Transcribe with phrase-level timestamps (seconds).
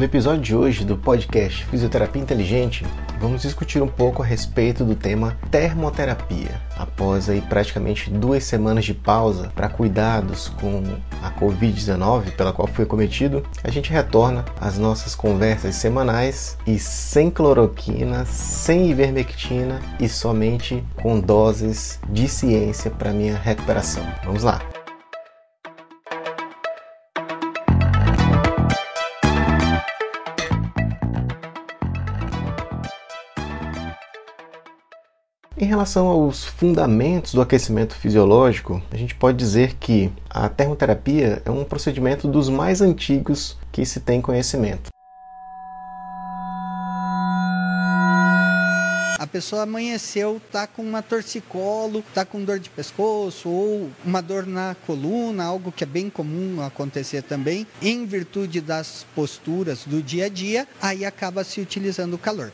[0.00, 2.86] No episódio de hoje do podcast Fisioterapia Inteligente,
[3.20, 6.58] vamos discutir um pouco a respeito do tema termoterapia.
[6.74, 10.82] Após aí praticamente duas semanas de pausa para cuidados com
[11.22, 17.30] a Covid-19 pela qual foi cometido, a gente retorna às nossas conversas semanais e sem
[17.30, 24.06] cloroquina, sem ivermectina e somente com doses de ciência para minha recuperação.
[24.24, 24.79] Vamos lá!
[35.60, 41.50] Em relação aos fundamentos do aquecimento fisiológico, a gente pode dizer que a termoterapia é
[41.50, 44.88] um procedimento dos mais antigos que se tem conhecimento.
[49.18, 54.46] A pessoa amanheceu, tá com uma torcicolo, tá com dor de pescoço ou uma dor
[54.46, 60.24] na coluna, algo que é bem comum acontecer também, em virtude das posturas do dia
[60.24, 62.50] a dia, aí acaba se utilizando o calor.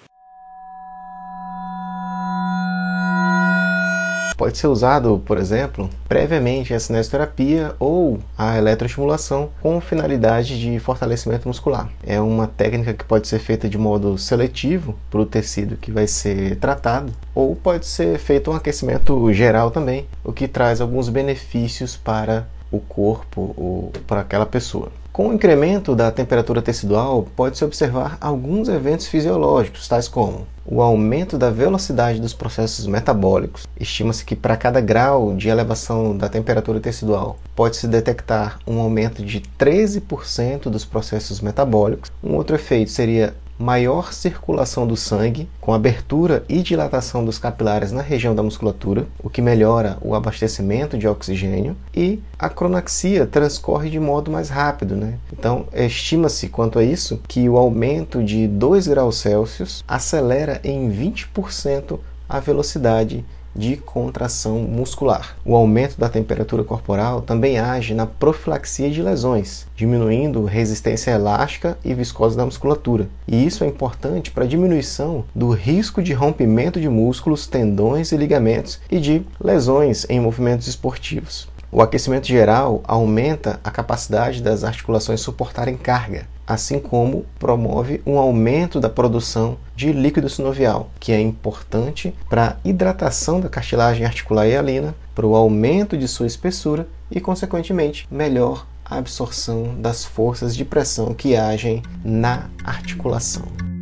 [4.37, 11.49] Pode ser usado, por exemplo, previamente a cinesioterapia ou a eletroestimulação com finalidade de fortalecimento
[11.49, 11.89] muscular.
[12.07, 16.07] É uma técnica que pode ser feita de modo seletivo para o tecido que vai
[16.07, 21.97] ser tratado, ou pode ser feito um aquecimento geral também, o que traz alguns benefícios
[21.97, 24.91] para o corpo ou para aquela pessoa.
[25.13, 31.39] Com o incremento da temperatura tecidual, pode-se observar alguns eventos fisiológicos, tais como o aumento
[31.39, 33.67] da velocidade dos processos metabólicos.
[33.79, 39.41] Estima-se que para cada grau de elevação da temperatura tecidual, pode-se detectar um aumento de
[39.59, 42.11] 13% dos processos metabólicos.
[42.23, 48.03] Um outro efeito seria maior circulação do sangue, com abertura e dilatação dos capilares na
[48.03, 53.99] região da musculatura, o que melhora o abastecimento de oxigênio, e a cronaxia transcorre de
[53.99, 54.97] modo mais rápido.
[54.97, 55.15] Né?
[55.33, 61.99] Então, estima-se quanto a isso que o aumento de 2 graus Celsius acelera em 20%
[62.29, 63.25] a velocidade
[63.57, 65.37] de contração muscular.
[65.45, 71.95] O aumento da temperatura corporal também age na profilaxia de lesões, diminuindo resistência elástica e
[71.95, 73.09] viscosa da musculatura.
[73.27, 78.17] E isso é importante para a diminuição do risco de rompimento de músculos, tendões e
[78.17, 81.49] ligamentos e de lesões em movimentos esportivos.
[81.71, 88.81] O aquecimento geral aumenta a capacidade das articulações suportarem carga, assim como promove um aumento
[88.81, 94.95] da produção de líquido sinovial, que é importante para a hidratação da cartilagem articular hialina,
[95.15, 101.35] para o aumento de sua espessura e, consequentemente, melhor absorção das forças de pressão que
[101.35, 103.76] agem na articulação.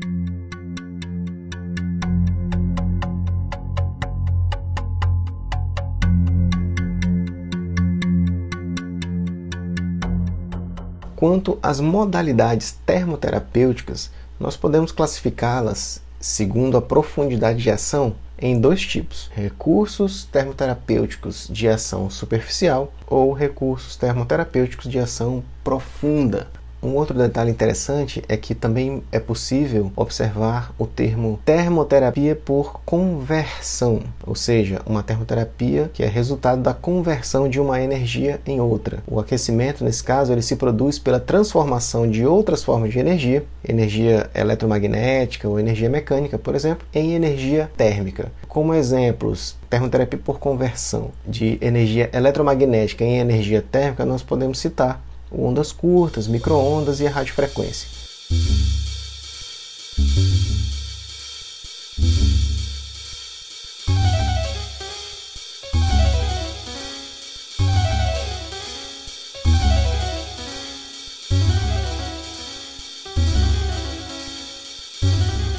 [11.27, 19.31] Quanto às modalidades termoterapêuticas, nós podemos classificá-las segundo a profundidade de ação em dois tipos:
[19.34, 26.47] recursos termoterapêuticos de ação superficial ou recursos termoterapêuticos de ação profunda.
[26.84, 34.03] Um outro detalhe interessante é que também é possível observar o termo termoterapia por conversão,
[34.27, 39.03] ou seja, uma termoterapia que é resultado da conversão de uma energia em outra.
[39.06, 44.28] O aquecimento, nesse caso, ele se produz pela transformação de outras formas de energia, energia
[44.34, 48.31] eletromagnética ou energia mecânica, por exemplo, em energia térmica.
[48.47, 55.73] Como exemplos, termoterapia por conversão de energia eletromagnética em energia térmica, nós podemos citar ondas
[55.73, 57.89] curtas, microondas e a radiofrequência.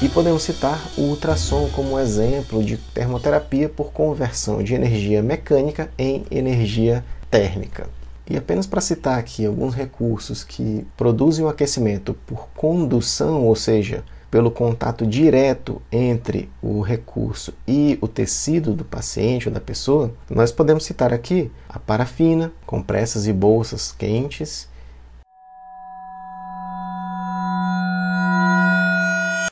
[0.02, 6.24] E podemos citar o ultrassom como exemplo de termoterapia por conversão de energia mecânica em
[6.30, 7.88] energia térmica.
[8.28, 14.02] E apenas para citar aqui alguns recursos que produzem o aquecimento por condução, ou seja,
[14.28, 20.50] pelo contato direto entre o recurso e o tecido do paciente ou da pessoa, nós
[20.50, 24.68] podemos citar aqui a parafina, compressas e bolsas quentes.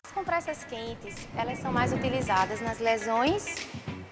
[0.05, 3.45] As compressas quentes, elas são mais utilizadas nas lesões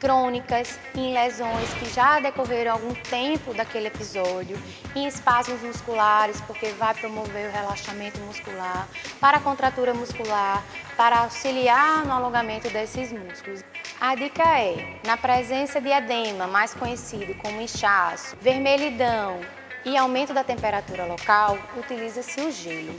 [0.03, 4.61] crônicas, em lesões que já decorreram algum tempo daquele episódio,
[4.97, 8.89] em espasmos musculares, porque vai promover o relaxamento muscular,
[9.21, 10.61] para a contratura muscular,
[10.97, 13.63] para auxiliar no alongamento desses músculos.
[14.01, 19.39] A dica é, na presença de edema, mais conhecido como inchaço, vermelhidão
[19.85, 22.97] e aumento da temperatura local, utiliza-se o gelo.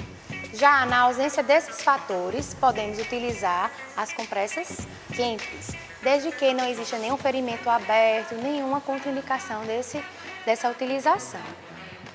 [0.53, 7.17] Já na ausência desses fatores, podemos utilizar as compressas quentes, desde que não exista nenhum
[7.17, 10.03] ferimento aberto, nenhuma contraindicação desse,
[10.45, 11.41] dessa utilização.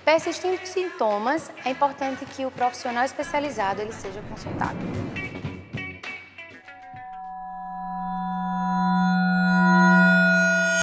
[0.04, 4.78] Persistindo sintomas, é importante que o profissional especializado ele seja consultado.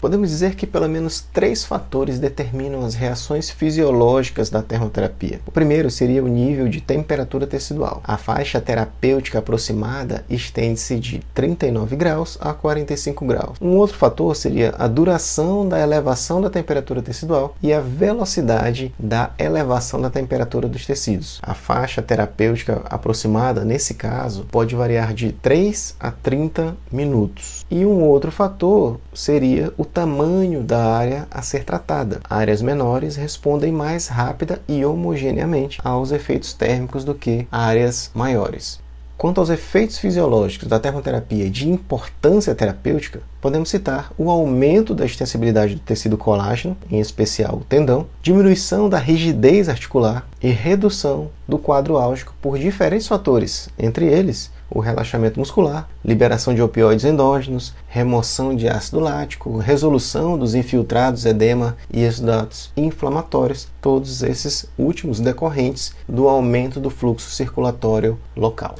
[0.05, 5.41] Podemos dizer que pelo menos três fatores determinam as reações fisiológicas da termoterapia.
[5.47, 8.03] O primeiro seria o nível de temperatura tecidual.
[8.03, 13.57] A faixa terapêutica aproximada estende-se de 39 graus a 45 graus.
[13.59, 19.31] Um outro fator seria a duração da elevação da temperatura tecidual e a velocidade da
[19.39, 21.39] elevação da temperatura dos tecidos.
[21.41, 27.65] A faixa terapêutica aproximada, nesse caso, pode variar de 3 a 30 minutos.
[27.71, 32.19] E um outro fator seria o tamanho da área a ser tratada.
[32.30, 38.83] Áreas menores respondem mais rápida e homogeneamente aos efeitos térmicos do que áreas maiores.
[39.18, 45.75] Quanto aos efeitos fisiológicos da termoterapia de importância terapêutica, podemos citar o aumento da extensibilidade
[45.75, 51.95] do tecido colágeno, em especial o tendão, diminuição da rigidez articular e redução do quadro
[51.95, 58.67] álgico por diferentes fatores, entre eles o relaxamento muscular, liberação de opioides endógenos, remoção de
[58.67, 66.79] ácido lático, resolução dos infiltrados edema e exudatos inflamatórios, todos esses últimos decorrentes do aumento
[66.79, 68.75] do fluxo circulatório local.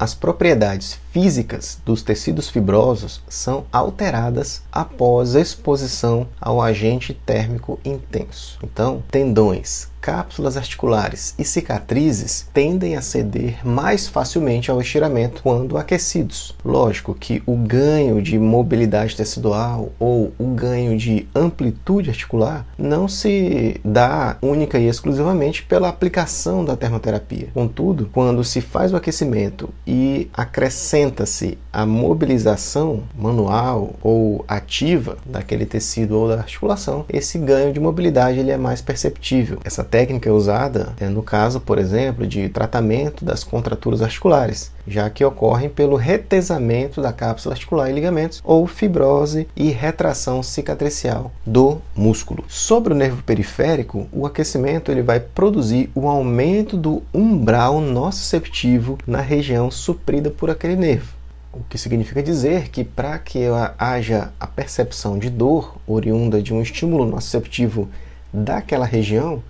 [0.00, 8.60] As propriedades físicas dos tecidos fibrosos são alteradas após exposição ao agente térmico intenso.
[8.62, 16.54] Então, tendões, cápsulas articulares e cicatrizes tendem a ceder mais facilmente ao estiramento quando aquecidos.
[16.64, 23.80] Lógico que o ganho de mobilidade tecidual ou o ganho de amplitude articular não se
[23.84, 27.48] dá única e exclusivamente pela aplicação da termoterapia.
[27.54, 36.18] Contudo, quando se faz o aquecimento e acrescenta-se a mobilização manual ou ativa daquele tecido
[36.18, 39.58] ou da articulação, esse ganho de mobilidade ele é mais perceptível.
[39.64, 45.24] Essa técnica usada é, no caso, por exemplo, de tratamento das contraturas articulares, já que
[45.24, 52.44] ocorrem pelo retesamento da cápsula articular e ligamentos ou fibrose e retração cicatricial do músculo.
[52.46, 59.20] Sobre o nervo periférico, o aquecimento ele vai produzir o aumento do umbral nociceptivo na
[59.20, 61.12] região suprida por aquele nervo.
[61.52, 63.40] O que significa dizer que para que
[63.76, 67.88] haja a percepção de dor oriunda de um estímulo nociceptivo
[68.32, 69.42] daquela região,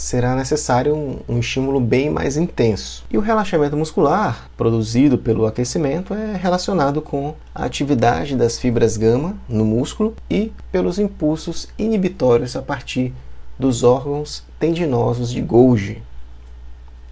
[0.00, 3.04] será necessário um, um, estímulo bem mais intenso.
[3.10, 9.36] E o relaxamento muscular, produzido pelo aquecimento, é relacionado com a atividade das fibras gama
[9.48, 13.12] no músculo e pelos impulsos inibitórios a partir
[13.58, 16.02] dos órgãos tendinosos de Golgi.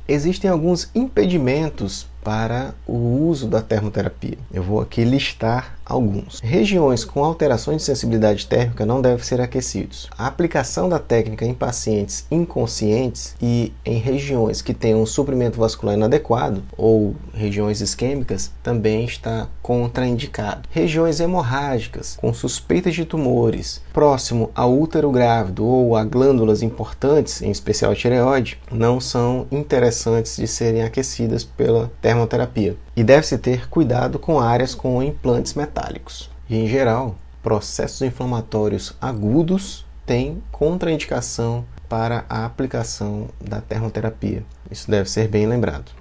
[0.06, 2.96] Existem alguns impedimentos para o
[3.29, 4.38] uso da termoterapia.
[4.52, 6.40] Eu vou aqui listar alguns.
[6.40, 10.08] Regiões com alterações de sensibilidade térmica não devem ser aquecidos.
[10.17, 15.96] A aplicação da técnica em pacientes inconscientes e em regiões que tenham um suprimento vascular
[15.96, 20.69] inadequado ou regiões isquêmicas também está contraindicado.
[20.70, 27.50] Regiões hemorrágicas com suspeitas de tumores próximo ao útero grávido ou a glândulas importantes, em
[27.50, 32.76] especial a tireoide, não são interessantes de serem aquecidas pela termoterapia.
[32.99, 36.28] E deve-se ter cuidado com áreas com implantes metálicos.
[36.50, 44.45] E, em geral, processos inflamatórios agudos têm contraindicação para a aplicação da termoterapia.
[44.69, 45.93] Isso deve ser bem lembrado.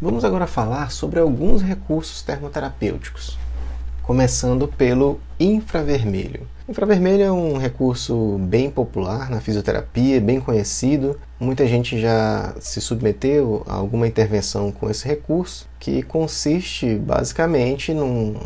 [0.00, 3.36] Vamos agora falar sobre alguns recursos termoterapêuticos
[4.02, 6.46] começando pelo infravermelho.
[6.68, 11.18] Infravermelho é um recurso bem popular na fisioterapia, bem conhecido.
[11.38, 18.36] Muita gente já se submeteu a alguma intervenção com esse recurso, que consiste basicamente num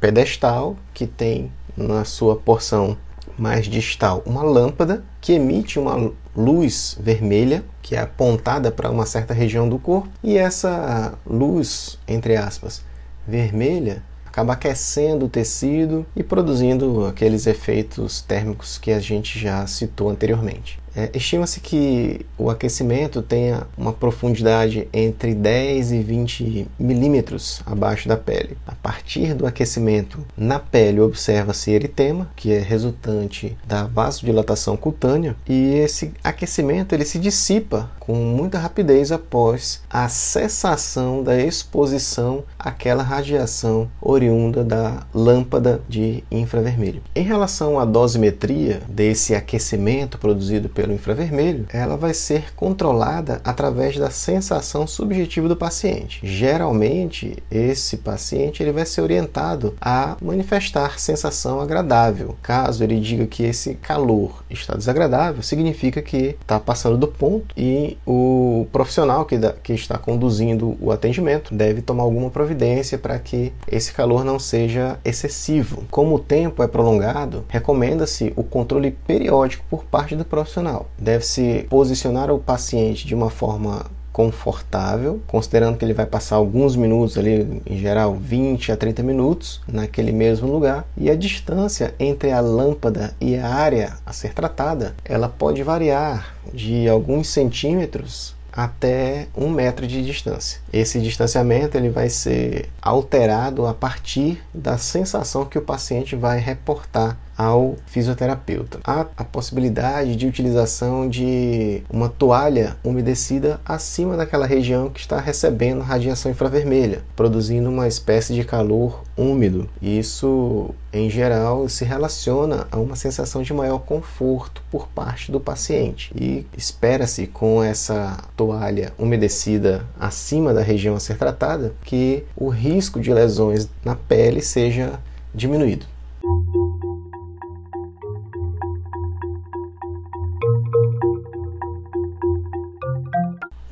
[0.00, 2.96] pedestal que tem na sua porção
[3.38, 9.32] mais distal uma lâmpada que emite uma luz vermelha que é apontada para uma certa
[9.32, 12.84] região do corpo e essa luz, entre aspas,
[13.26, 14.02] vermelha
[14.32, 20.81] acaba aquecendo o tecido e produzindo aqueles efeitos térmicos que a gente já citou anteriormente.
[20.94, 28.16] É, Estima-se que o aquecimento tenha uma profundidade entre 10 e 20 milímetros abaixo da
[28.16, 28.56] pele.
[28.66, 35.74] A partir do aquecimento na pele, observa-se eritema, que é resultante da vasodilatação cutânea, e
[35.74, 43.88] esse aquecimento ele se dissipa com muita rapidez após a cessação da exposição àquela radiação
[44.00, 47.02] oriunda da lâmpada de infravermelho.
[47.14, 54.10] Em relação à dosimetria desse aquecimento produzido pelo infravermelho, ela vai ser controlada através da
[54.10, 56.20] sensação subjetiva do paciente.
[56.22, 62.36] Geralmente, esse paciente ele vai ser orientado a manifestar sensação agradável.
[62.42, 67.98] Caso ele diga que esse calor está desagradável, significa que está passando do ponto e
[68.06, 73.92] o profissional que, que está conduzindo o atendimento deve tomar alguma providência para que esse
[73.92, 75.84] calor não seja excessivo.
[75.90, 80.24] Como o tempo é prolongado, recomenda-se o controle periódico por parte do
[80.72, 80.86] profissional.
[80.98, 87.16] Deve-se posicionar o paciente de uma forma confortável, considerando que ele vai passar alguns minutos
[87.16, 92.40] ali, em geral 20 a 30 minutos, naquele mesmo lugar, e a distância entre a
[92.40, 99.48] lâmpada e a área a ser tratada, ela pode variar de alguns centímetros até um
[99.48, 100.60] metro de distância.
[100.70, 107.16] Esse distanciamento ele vai ser alterado a partir da sensação que o paciente vai reportar
[107.36, 108.80] ao fisioterapeuta.
[108.84, 115.80] Há a possibilidade de utilização de uma toalha umedecida acima daquela região que está recebendo
[115.80, 119.68] radiação infravermelha, produzindo uma espécie de calor úmido.
[119.80, 126.12] Isso, em geral, se relaciona a uma sensação de maior conforto por parte do paciente.
[126.14, 133.00] E espera-se com essa toalha umedecida acima da região a ser tratada que o risco
[133.00, 134.98] de lesões na pele seja
[135.34, 135.86] diminuído.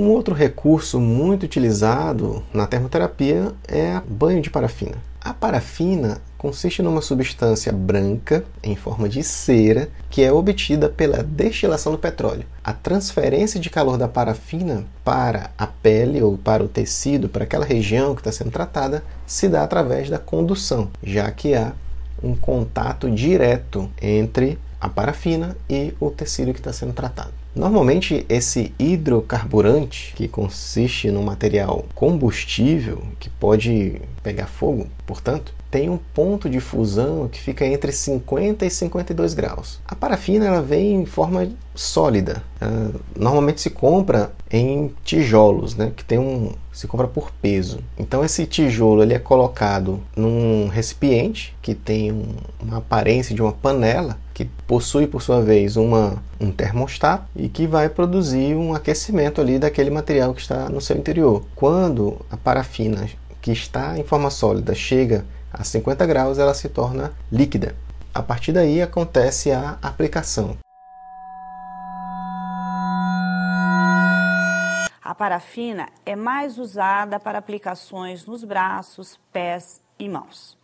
[0.00, 4.96] Um outro recurso muito utilizado na termoterapia é banho de parafina.
[5.20, 11.92] A parafina consiste numa substância branca em forma de cera que é obtida pela destilação
[11.92, 12.46] do petróleo.
[12.64, 17.66] A transferência de calor da parafina para a pele ou para o tecido, para aquela
[17.66, 21.74] região que está sendo tratada, se dá através da condução, já que há
[22.22, 27.39] um contato direto entre a parafina e o tecido que está sendo tratado.
[27.54, 35.98] Normalmente, esse hidrocarburante, que consiste num material combustível que pode pegar fogo, portanto, tem um
[35.98, 39.80] ponto de fusão que fica entre 50 e 52 graus.
[39.86, 42.42] A parafina ela vem em forma sólida.
[42.60, 47.80] Uh, normalmente se compra em tijolos, né, que tem um se compra por peso.
[47.98, 52.24] Então esse tijolo ele é colocado num recipiente que tem um,
[52.60, 57.66] uma aparência de uma panela que possui por sua vez uma, um termostato e que
[57.66, 61.44] vai produzir um aquecimento ali daquele material que está no seu interior.
[61.54, 63.06] Quando a parafina
[63.40, 67.74] que está em forma sólida chega a 50 graus, ela se torna líquida.
[68.14, 70.56] A partir daí acontece a aplicação.
[75.02, 80.56] A parafina é mais usada para aplicações nos braços, pés e mãos.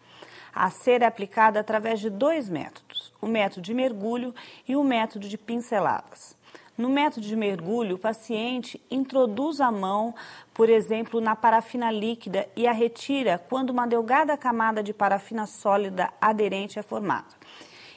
[0.54, 4.34] A cera é aplicada através de dois métodos: o método de mergulho
[4.66, 6.36] e o método de pinceladas.
[6.76, 10.14] No método de mergulho, o paciente introduz a mão,
[10.52, 16.12] por exemplo, na parafina líquida e a retira quando uma delgada camada de parafina sólida
[16.20, 17.28] aderente é formada.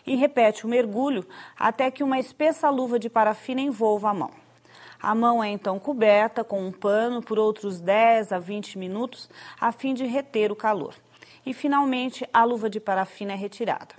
[0.07, 1.27] E repete o mergulho
[1.59, 4.31] até que uma espessa luva de parafina envolva a mão.
[5.01, 9.73] A mão é então coberta com um pano por outros 10 a 20 minutos a
[9.73, 10.95] fim de reter o calor.
[11.45, 13.95] E finalmente a luva de parafina é retirada.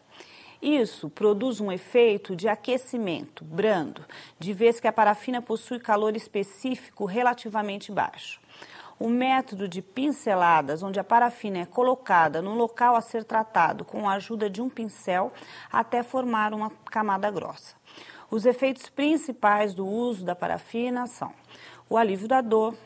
[0.62, 4.04] Isso produz um efeito de aquecimento brando,
[4.38, 8.38] de vez que a parafina possui calor específico relativamente baixo.
[8.98, 14.06] O método de pinceladas, onde a parafina é colocada no local a ser tratado com
[14.06, 15.32] a ajuda de um pincel
[15.72, 17.74] até formar uma camada grossa.
[18.30, 21.32] Os efeitos principais do uso da parafina são
[21.88, 22.76] o alívio da dor,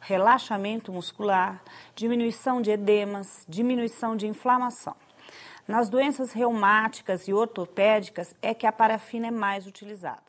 [0.00, 1.60] relaxamento muscular,
[1.96, 4.94] diminuição de edemas, diminuição de inflamação.
[5.66, 10.23] Nas doenças reumáticas e ortopédicas é que a parafina é mais utilizada.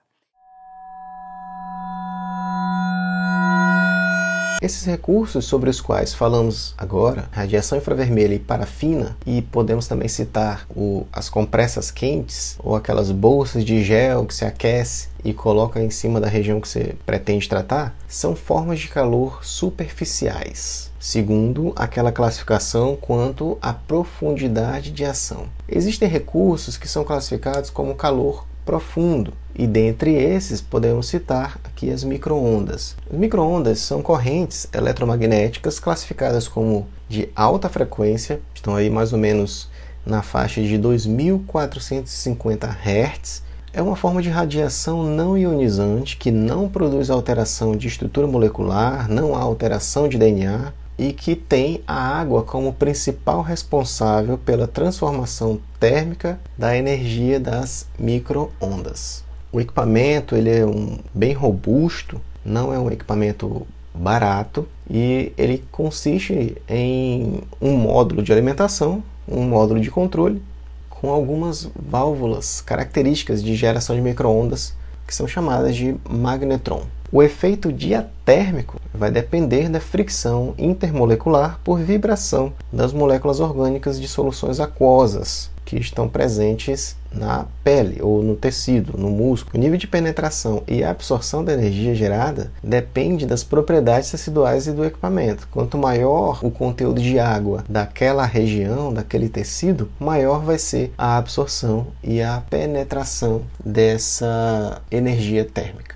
[4.65, 10.65] Esses recursos sobre os quais falamos agora, radiação infravermelha e parafina, e podemos também citar
[10.75, 15.91] o, as compressas quentes ou aquelas bolsas de gel que se aquece e coloca em
[15.91, 22.95] cima da região que você pretende tratar, são formas de calor superficiais segundo aquela classificação
[22.99, 25.45] quanto à profundidade de ação.
[25.69, 32.03] Existem recursos que são classificados como calor profundo, e dentre esses podemos citar aqui as
[32.03, 32.97] microondas.
[33.09, 39.69] As microondas são correntes eletromagnéticas classificadas como de alta frequência, estão aí mais ou menos
[40.05, 43.43] na faixa de 2450 Hz
[43.73, 49.35] É uma forma de radiação não ionizante que não produz alteração de estrutura molecular, não
[49.35, 56.39] há alteração de DNA e que tem a água como principal responsável pela transformação térmica
[56.57, 59.23] da energia das microondas.
[59.51, 66.57] O equipamento ele é um, bem robusto, não é um equipamento barato e ele consiste
[66.67, 70.41] em um módulo de alimentação, um módulo de controle
[70.89, 74.73] com algumas válvulas características de geração de microondas
[75.05, 76.83] que são chamadas de magnetron.
[77.11, 84.59] O efeito diatérmico vai depender da fricção intermolecular por vibração das moléculas orgânicas de soluções
[84.59, 89.57] aquosas que estão presentes na pele ou no tecido, no músculo.
[89.57, 94.85] O nível de penetração e absorção da energia gerada depende das propriedades teciduais e do
[94.85, 95.47] equipamento.
[95.51, 101.87] Quanto maior o conteúdo de água daquela região, daquele tecido, maior vai ser a absorção
[102.03, 105.94] e a penetração dessa energia térmica.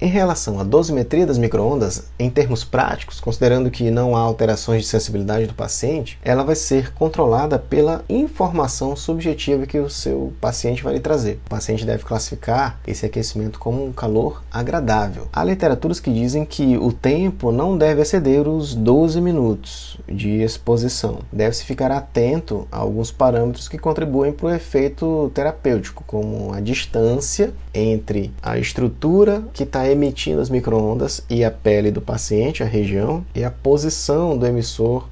[0.00, 4.88] Em relação à dosimetria das microondas, em termos práticos, considerando que não há alterações de
[4.88, 10.94] sensibilidade do paciente, ela vai ser controlada pela informação subjetiva que o seu paciente vai
[10.94, 11.40] lhe trazer.
[11.46, 15.26] O paciente deve classificar esse aquecimento como um calor agradável.
[15.32, 21.22] Há literaturas que dizem que o tempo não deve exceder os 12 minutos de exposição.
[21.32, 27.52] Deve-se ficar atento a alguns parâmetros que contribuem para o efeito terapêutico, como a distância
[27.74, 33.24] entre a estrutura que está emitindo as microondas e a pele do paciente, a região,
[33.34, 35.08] e a posição do emissor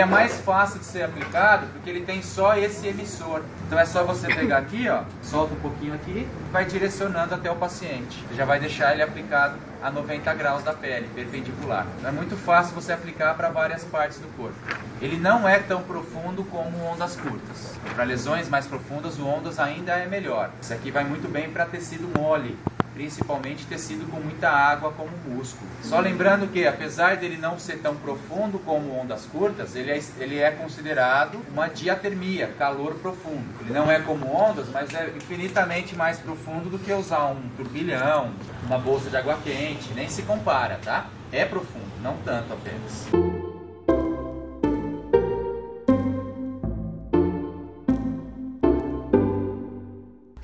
[0.00, 3.42] ele é mais fácil de ser aplicado porque ele tem só esse emissor.
[3.66, 7.56] Então é só você pegar aqui, ó, solta um pouquinho aqui, vai direcionando até o
[7.56, 8.24] paciente.
[8.34, 11.86] Já vai deixar ele aplicado a 90 graus da pele, perpendicular.
[11.98, 14.56] Então é muito fácil você aplicar para várias partes do corpo.
[15.02, 17.74] Ele não é tão profundo como ondas curtas.
[17.94, 20.50] Para lesões mais profundas, o ondas ainda é melhor.
[20.62, 22.58] Isso aqui vai muito bem para tecido mole,
[22.94, 25.70] principalmente tecido com muita água como músculo.
[25.82, 30.38] Só lembrando que, apesar dele não ser tão profundo como ondas curtas, ele é, ele
[30.38, 33.44] é considerado uma diatermia, calor profundo.
[33.60, 38.32] Ele não é como ondas, mas é infinitamente mais profundo do que usar um turbilhão,
[38.66, 41.06] uma bolsa de água quente, nem se compara, tá?
[41.32, 43.49] É profundo, não tanto apenas.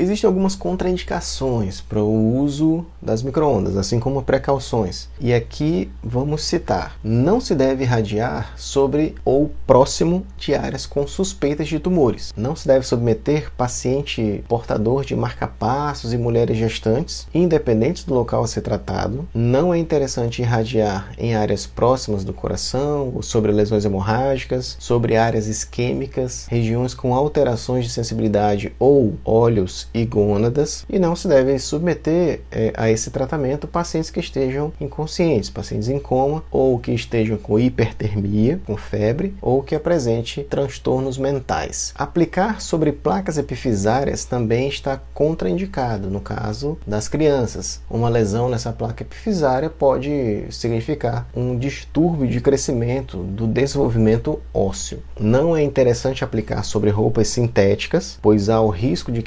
[0.07, 5.09] Existem algumas contraindicações para o uso das microondas, assim como precauções.
[5.21, 11.67] E aqui vamos citar: não se deve irradiar sobre ou próximo de áreas com suspeitas
[11.67, 12.33] de tumores.
[12.37, 18.47] Não se deve submeter paciente portador de marcapassos e mulheres gestantes, independentes do local a
[18.47, 19.29] ser tratado.
[19.35, 25.49] Não é interessante irradiar em áreas próximas do coração, ou sobre lesões hemorrágicas, sobre áreas
[25.49, 32.41] isquêmicas, regiões com alterações de sensibilidade ou óleos e gônadas e não se deve submeter
[32.53, 37.59] é, a esse tratamento pacientes que estejam inconscientes, pacientes em coma ou que estejam com
[37.59, 41.95] hipertermia, com febre ou que apresente transtornos mentais.
[41.97, 47.81] Aplicar sobre placas epifisárias também está contraindicado no caso das crianças.
[47.89, 55.03] Uma lesão nessa placa epifisária pode significar um distúrbio de crescimento do desenvolvimento ósseo.
[55.19, 59.23] Não é interessante aplicar sobre roupas sintéticas, pois há o risco de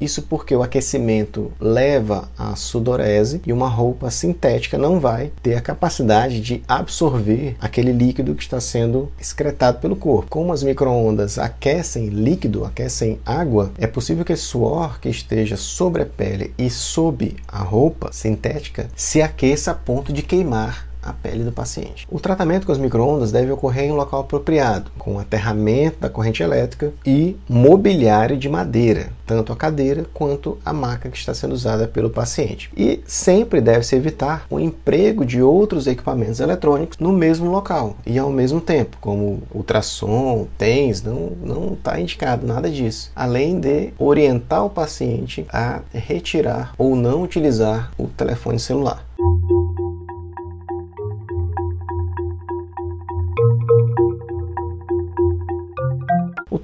[0.00, 5.60] isso porque o aquecimento leva à sudorese e uma roupa sintética não vai ter a
[5.60, 10.30] capacidade de absorver aquele líquido que está sendo excretado pelo corpo.
[10.30, 16.02] Como as microondas aquecem líquido, aquecem água, é possível que esse suor que esteja sobre
[16.02, 21.44] a pele e sob a roupa sintética se aqueça a ponto de queimar a pele
[21.44, 22.06] do paciente.
[22.10, 26.42] O tratamento com as microondas deve ocorrer em um local apropriado, com aterramento da corrente
[26.42, 31.86] elétrica e mobiliário de madeira, tanto a cadeira quanto a maca que está sendo usada
[31.86, 32.70] pelo paciente.
[32.76, 38.30] E sempre deve-se evitar o emprego de outros equipamentos eletrônicos no mesmo local e ao
[38.30, 43.10] mesmo tempo, como ultrassom, TENS, não está indicado nada disso.
[43.14, 49.04] Além de orientar o paciente a retirar ou não utilizar o telefone celular.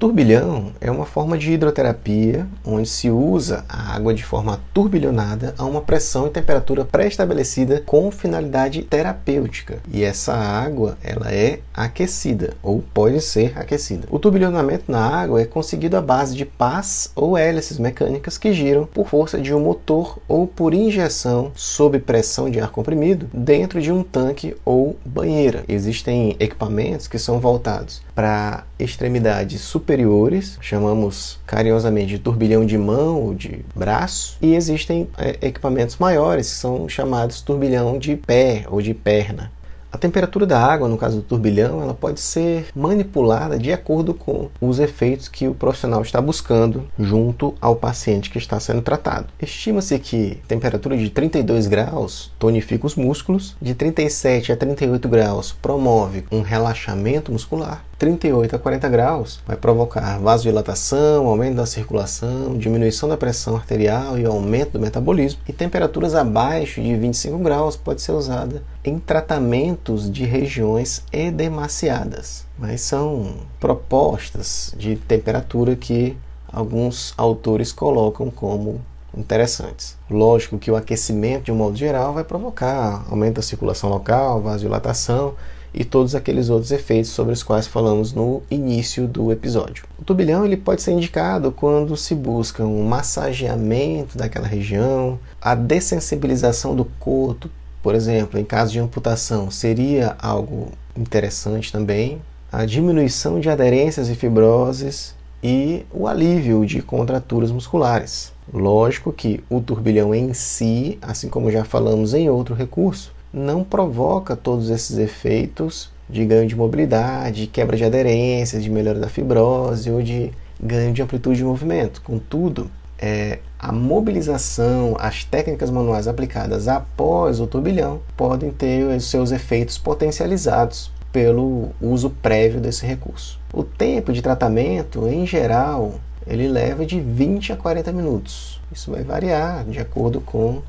[0.05, 5.65] Turbilhão é uma forma de hidroterapia onde se usa a água de forma turbilhonada a
[5.65, 9.79] uma pressão e temperatura pré-estabelecida com finalidade terapêutica.
[9.91, 14.07] E essa água ela é aquecida ou pode ser aquecida.
[14.11, 18.85] O turbilhonamento na água é conseguido à base de pás ou hélices mecânicas que giram
[18.85, 23.91] por força de um motor ou por injeção sob pressão de ar comprimido dentro de
[23.91, 25.63] um tanque ou banheira.
[25.67, 33.35] Existem equipamentos que são voltados para extremidades superiores, chamamos carinhosamente de turbilhão de mão ou
[33.35, 38.93] de braço, e existem é, equipamentos maiores que são chamados turbilhão de pé ou de
[38.93, 39.51] perna.
[39.95, 44.49] A temperatura da água, no caso do turbilhão, ela pode ser manipulada de acordo com
[44.59, 49.27] os efeitos que o profissional está buscando junto ao paciente que está sendo tratado.
[49.41, 56.25] Estima-se que temperatura de 32 graus tonifica os músculos, de 37 a 38 graus promove
[56.29, 63.15] um relaxamento muscular 38 a 40 graus vai provocar vasodilatação, aumento da circulação, diminuição da
[63.15, 65.39] pressão arterial e aumento do metabolismo.
[65.47, 72.45] E temperaturas abaixo de 25 graus pode ser usada em tratamentos de regiões edemaciadas.
[72.59, 76.17] Mas são propostas de temperatura que
[76.51, 78.81] alguns autores colocam como
[79.17, 79.97] interessantes.
[80.09, 85.33] Lógico que o aquecimento, de um modo geral, vai provocar aumento da circulação local, vasodilatação
[85.75, 89.83] e todos aqueles outros efeitos sobre os quais falamos no início do episódio.
[89.99, 96.73] O turbilhão ele pode ser indicado quando se busca um massageamento daquela região, a dessensibilização
[96.73, 97.49] do corpo,
[97.83, 104.15] por exemplo, em caso de amputação, seria algo interessante também, a diminuição de aderências e
[104.15, 108.33] fibroses e o alívio de contraturas musculares.
[108.51, 114.33] Lógico que o turbilhão em si, assim como já falamos em outro recurso, não provoca
[114.33, 120.01] todos esses efeitos de ganho de mobilidade, quebra de aderência, de melhora da fibrose ou
[120.01, 122.01] de ganho de amplitude de movimento.
[122.01, 129.33] Contudo, é, a mobilização, as técnicas manuais aplicadas após o turbilhão podem ter os seus
[129.33, 133.37] efeitos potencializados pelo uso prévio desse recurso.
[133.53, 135.95] O tempo de tratamento, em geral,
[136.25, 138.61] ele leva de 20 a 40 minutos.
[138.71, 140.61] Isso vai variar de acordo com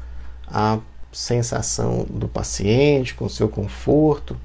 [0.48, 0.78] a
[1.12, 4.36] sensação do paciente, com seu conforto.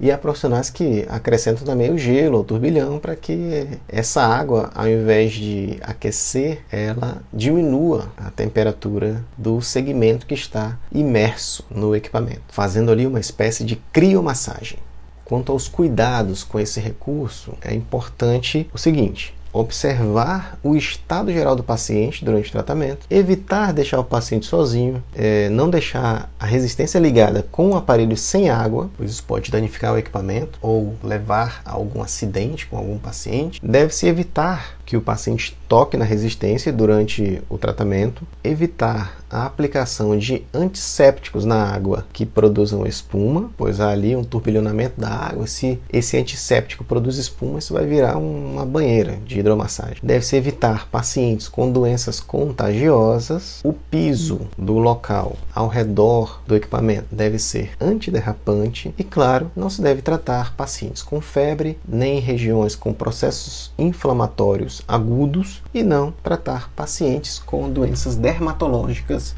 [0.00, 4.88] E há profissionais que acrescentam também o gelo ou turbilhão para que essa água, ao
[4.88, 12.90] invés de aquecer, ela diminua a temperatura do segmento que está imerso no equipamento, fazendo
[12.90, 14.78] ali uma espécie de criomassagem.
[15.24, 21.62] Quanto aos cuidados com esse recurso, é importante o seguinte: observar o estado geral do
[21.62, 27.46] paciente durante o tratamento, evitar deixar o paciente sozinho, é, não deixar a resistência ligada
[27.52, 32.02] com o aparelho sem água, pois isso pode danificar o equipamento ou levar a algum
[32.02, 33.60] acidente com algum paciente.
[33.64, 40.44] Deve-se evitar que o paciente toque na resistência durante o tratamento, evitar a aplicação de
[40.52, 45.46] antissépticos na água que produzam espuma, pois há ali um turbilhonamento da água.
[45.46, 49.98] Se esse antisséptico produz espuma, isso vai virar uma banheira de hidromassagem.
[50.02, 53.60] Deve-se evitar pacientes com doenças contagiosas.
[53.64, 59.82] O piso do local ao redor do equipamento deve ser antiderrapante e, claro, não se
[59.82, 66.70] deve tratar pacientes com febre nem em regiões com processos inflamatórios agudos e não tratar
[66.74, 69.34] pacientes com doenças dermatológicas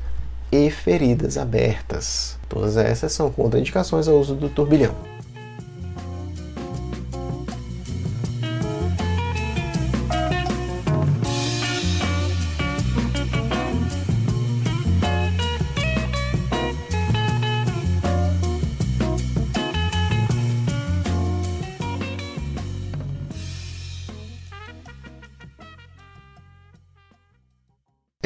[0.50, 2.38] e feridas abertas.
[2.48, 5.15] Todas essas são contraindicações ao uso do turbilhão.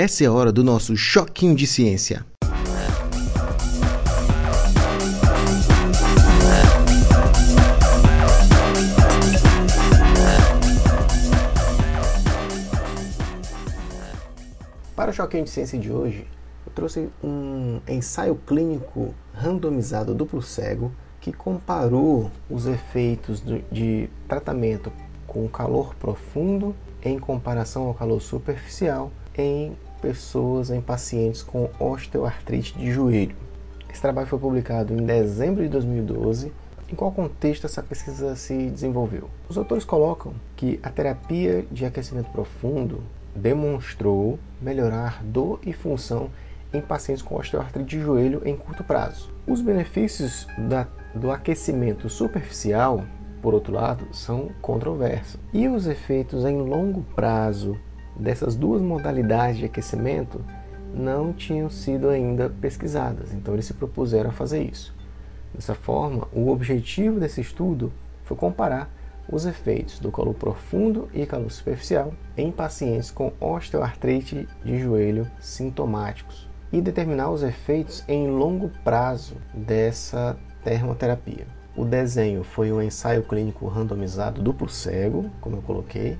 [0.03, 2.25] Essa é a hora do nosso choquinho de ciência.
[14.97, 16.27] Para o choquinho de ciência de hoje,
[16.67, 24.91] eu trouxe um ensaio clínico randomizado duplo cego que comparou os efeitos de tratamento
[25.27, 32.91] com calor profundo em comparação ao calor superficial em pessoas em pacientes com osteoartrite de
[32.91, 33.37] joelho.
[33.91, 36.53] Esse trabalho foi publicado em dezembro de 2012.
[36.91, 39.31] Em qual contexto essa pesquisa se desenvolveu?
[39.49, 43.03] Os autores colocam que a terapia de aquecimento profundo
[43.35, 46.31] demonstrou melhorar dor e função
[46.73, 49.31] em pacientes com osteoartrite de joelho em curto prazo.
[49.47, 53.05] Os benefícios da, do aquecimento superficial
[53.41, 55.39] por outro lado, são controversos.
[55.53, 57.77] E os efeitos em longo prazo
[58.21, 60.45] dessas duas modalidades de aquecimento
[60.95, 64.95] não tinham sido ainda pesquisadas, então eles se propuseram a fazer isso.
[65.55, 67.93] Dessa forma, o objetivo desse estudo
[68.25, 68.89] foi comparar
[69.31, 76.49] os efeitos do calor profundo e calor superficial em pacientes com osteoartrite de joelho sintomáticos
[76.73, 81.47] e determinar os efeitos em longo prazo dessa termoterapia.
[81.77, 86.17] O desenho foi um ensaio clínico randomizado duplo cego, como eu coloquei.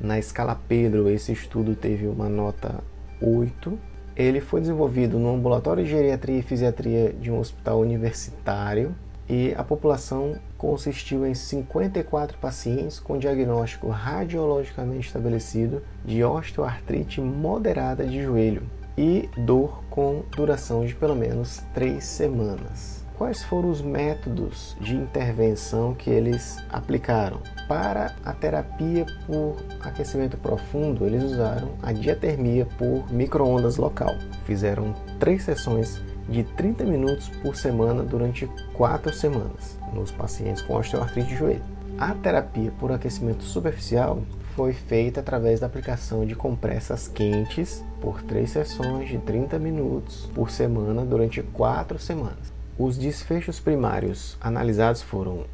[0.00, 2.82] Na escala Pedro, esse estudo teve uma nota
[3.20, 3.78] 8.
[4.16, 8.94] Ele foi desenvolvido no ambulatório de geriatria e fisiatria de um hospital universitário
[9.28, 18.22] e a população consistiu em 54 pacientes com diagnóstico radiologicamente estabelecido de osteoartrite moderada de
[18.22, 18.62] joelho
[18.96, 23.03] e dor com duração de pelo menos 3 semanas.
[23.16, 27.40] Quais foram os métodos de intervenção que eles aplicaram?
[27.68, 34.16] Para a terapia por aquecimento profundo, eles usaram a diatermia por microondas local.
[34.44, 41.28] Fizeram três sessões de 30 minutos por semana durante quatro semanas nos pacientes com osteoartrite
[41.28, 41.62] de joelho.
[41.96, 44.22] A terapia por aquecimento superficial
[44.56, 50.50] foi feita através da aplicação de compressas quentes por três sessões de 30 minutos por
[50.50, 52.53] semana durante quatro semanas.
[52.76, 55.44] Os desfechos primários analisados foram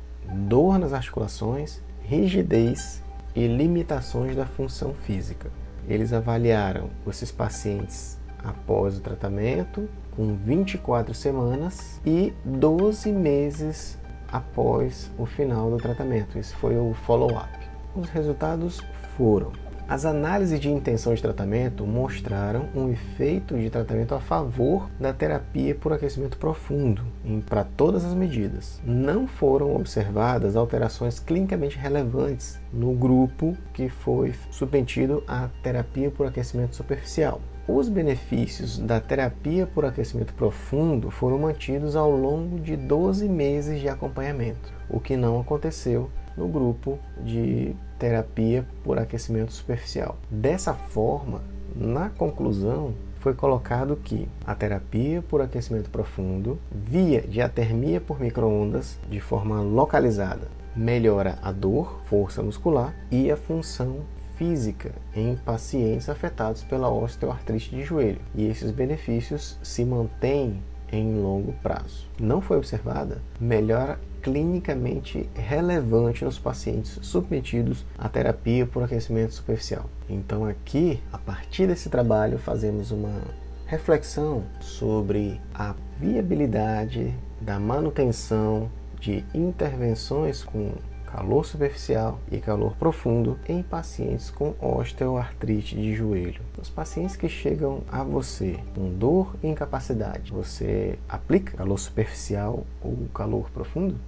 [0.48, 3.02] dor nas articulações, rigidez
[3.36, 5.50] e limitações da função física.
[5.86, 13.98] Eles avaliaram esses pacientes após o tratamento, com 24 semanas e 12 meses
[14.32, 16.38] após o final do tratamento.
[16.38, 17.50] Esse foi o follow-up.
[17.94, 18.80] Os resultados
[19.14, 19.52] foram
[19.90, 25.74] as análises de intenção de tratamento mostraram um efeito de tratamento a favor da terapia
[25.74, 27.02] por aquecimento profundo
[27.48, 28.80] para todas as medidas.
[28.84, 36.76] Não foram observadas alterações clinicamente relevantes no grupo que foi submetido à terapia por aquecimento
[36.76, 37.40] superficial.
[37.66, 43.88] Os benefícios da terapia por aquecimento profundo foram mantidos ao longo de 12 meses de
[43.88, 50.16] acompanhamento, o que não aconteceu no grupo de terapia por aquecimento superficial.
[50.30, 51.42] Dessa forma,
[51.76, 59.20] na conclusão, foi colocado que a terapia por aquecimento profundo, via diatermia por microondas de
[59.20, 63.98] forma localizada, melhora a dor, força muscular e a função
[64.36, 68.20] física em pacientes afetados pela osteoartrite de joelho.
[68.34, 72.08] E esses benefícios se mantêm em longo prazo.
[72.18, 79.88] Não foi observada melhora clinicamente relevante nos pacientes submetidos à terapia por aquecimento superficial.
[80.08, 83.22] Então, aqui, a partir desse trabalho, fazemos uma
[83.66, 90.72] reflexão sobre a viabilidade da manutenção de intervenções com
[91.12, 96.40] calor superficial e calor profundo em pacientes com osteoartrite de joelho.
[96.60, 103.08] Os pacientes que chegam a você com dor e incapacidade, você aplica calor superficial ou
[103.12, 103.98] calor profundo?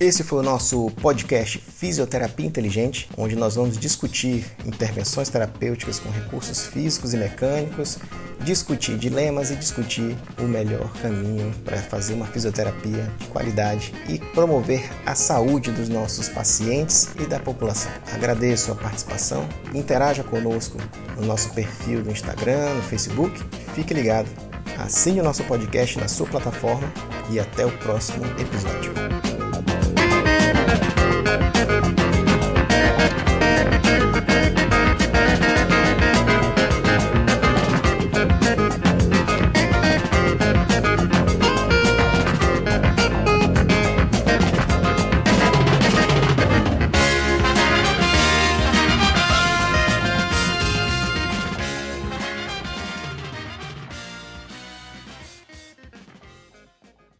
[0.00, 6.66] Esse foi o nosso podcast Fisioterapia Inteligente, onde nós vamos discutir intervenções terapêuticas com recursos
[6.66, 7.98] físicos e mecânicos,
[8.44, 14.88] discutir dilemas e discutir o melhor caminho para fazer uma fisioterapia de qualidade e promover
[15.04, 17.90] a saúde dos nossos pacientes e da população.
[18.12, 20.78] Agradeço a participação, interaja conosco
[21.16, 23.36] no nosso perfil do Instagram, no Facebook,
[23.74, 24.28] fique ligado.
[24.78, 26.88] Assine o nosso podcast na sua plataforma
[27.32, 29.37] e até o próximo episódio.